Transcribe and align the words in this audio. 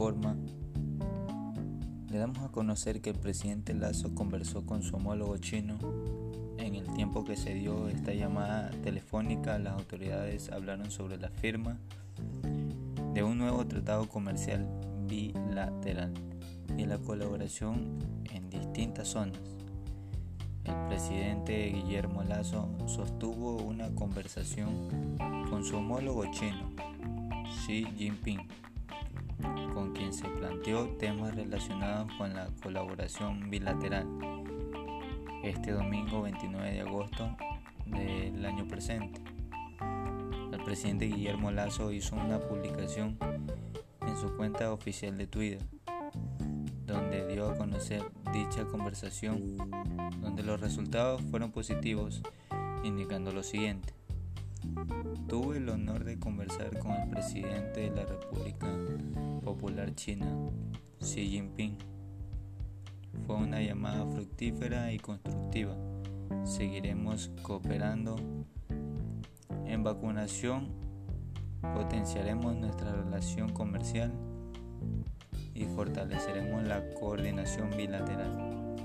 Informa, 0.00 0.34
le 2.10 2.18
damos 2.18 2.38
a 2.38 2.48
conocer 2.48 3.02
que 3.02 3.10
el 3.10 3.18
presidente 3.18 3.74
Lazo 3.74 4.14
conversó 4.14 4.64
con 4.64 4.82
su 4.82 4.96
homólogo 4.96 5.36
chino. 5.36 5.76
En 6.56 6.74
el 6.74 6.90
tiempo 6.94 7.22
que 7.22 7.36
se 7.36 7.52
dio 7.52 7.88
esta 7.88 8.14
llamada 8.14 8.70
telefónica, 8.82 9.58
las 9.58 9.74
autoridades 9.74 10.50
hablaron 10.50 10.90
sobre 10.90 11.18
la 11.18 11.28
firma 11.28 11.76
de 13.12 13.22
un 13.22 13.36
nuevo 13.36 13.66
tratado 13.66 14.08
comercial 14.08 14.66
bilateral 15.06 16.14
y 16.78 16.86
la 16.86 16.96
colaboración 16.96 17.98
en 18.32 18.48
distintas 18.48 19.08
zonas. 19.08 19.38
El 20.64 20.74
presidente 20.88 21.68
Guillermo 21.68 22.22
Lazo 22.22 22.70
sostuvo 22.86 23.56
una 23.56 23.90
conversación 23.94 24.88
con 25.50 25.62
su 25.62 25.76
homólogo 25.76 26.24
chino, 26.30 26.70
Xi 27.70 27.86
Jinping, 27.96 28.48
con 29.72 29.92
quien 29.92 30.12
se 30.12 30.26
planteó 30.26 30.88
temas 30.96 31.36
relacionados 31.36 32.10
con 32.18 32.34
la 32.34 32.48
colaboración 32.64 33.48
bilateral. 33.48 34.08
Este 35.44 35.70
domingo 35.70 36.22
29 36.22 36.68
de 36.68 36.80
agosto 36.80 37.36
del 37.86 38.44
año 38.44 38.66
presente, 38.66 39.20
el 40.52 40.60
presidente 40.64 41.06
Guillermo 41.06 41.52
Lazo 41.52 41.92
hizo 41.92 42.16
una 42.16 42.40
publicación 42.40 43.16
en 44.00 44.16
su 44.16 44.36
cuenta 44.36 44.72
oficial 44.72 45.16
de 45.16 45.28
Twitter, 45.28 45.62
donde 46.86 47.24
dio 47.28 47.50
a 47.50 47.56
conocer 47.56 48.02
dicha 48.32 48.64
conversación, 48.64 49.56
donde 50.20 50.42
los 50.42 50.60
resultados 50.60 51.22
fueron 51.30 51.52
positivos, 51.52 52.20
indicando 52.82 53.30
lo 53.30 53.44
siguiente. 53.44 53.99
Tuve 55.28 55.58
el 55.58 55.68
honor 55.68 56.04
de 56.04 56.18
conversar 56.18 56.78
con 56.78 56.92
el 56.92 57.08
presidente 57.08 57.80
de 57.80 57.90
la 57.90 58.04
República 58.04 58.66
Popular 59.42 59.94
China, 59.94 60.26
Xi 61.00 61.28
Jinping. 61.28 61.78
Fue 63.26 63.36
una 63.36 63.62
llamada 63.62 64.06
fructífera 64.06 64.92
y 64.92 64.98
constructiva. 64.98 65.76
Seguiremos 66.44 67.30
cooperando 67.42 68.16
en 69.66 69.82
vacunación, 69.82 70.68
potenciaremos 71.62 72.56
nuestra 72.56 72.92
relación 72.92 73.50
comercial 73.50 74.12
y 75.54 75.64
fortaleceremos 75.64 76.66
la 76.66 76.82
coordinación 76.94 77.70
bilateral. 77.76 78.76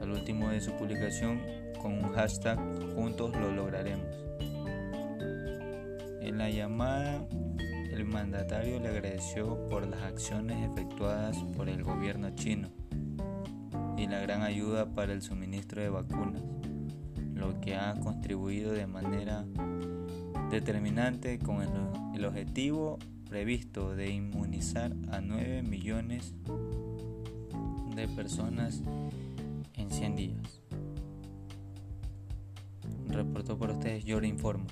Al 0.00 0.10
último 0.10 0.48
de 0.50 0.60
su 0.60 0.72
publicación, 0.72 1.61
con 1.82 1.92
un 1.92 2.12
hashtag 2.12 2.58
Juntos 2.94 3.34
lo 3.34 3.50
lograremos. 3.50 4.06
En 6.20 6.38
la 6.38 6.48
llamada, 6.48 7.26
el 7.90 8.04
mandatario 8.04 8.78
le 8.78 8.88
agradeció 8.88 9.66
por 9.66 9.86
las 9.86 10.02
acciones 10.02 10.70
efectuadas 10.70 11.36
por 11.56 11.68
el 11.68 11.82
gobierno 11.82 12.30
chino 12.30 12.68
y 13.96 14.06
la 14.06 14.20
gran 14.20 14.42
ayuda 14.42 14.86
para 14.94 15.12
el 15.12 15.20
suministro 15.20 15.82
de 15.82 15.90
vacunas, 15.90 16.42
lo 17.34 17.60
que 17.60 17.74
ha 17.74 17.94
contribuido 18.00 18.72
de 18.72 18.86
manera 18.86 19.44
determinante 20.50 21.38
con 21.38 21.62
el, 22.14 22.24
objetivo 22.24 22.98
previsto 23.28 23.96
de 23.96 24.10
inmunizar 24.10 24.92
a 25.10 25.20
9 25.20 25.62
millones 25.62 26.34
de 27.96 28.06
personas 28.08 28.80
en 29.74 29.90
100 29.90 30.16
días. 30.16 30.61
Reportó 33.22 33.56
por 33.56 33.70
ustedes, 33.70 34.04
yo 34.04 34.20
le 34.20 34.26
informo. 34.26 34.66